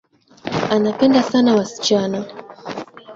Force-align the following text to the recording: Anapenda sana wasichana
Anapenda 0.75 1.21
sana 1.29 1.55
wasichana 1.57 2.19